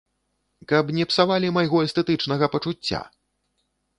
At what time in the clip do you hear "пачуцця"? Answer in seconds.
2.57-3.01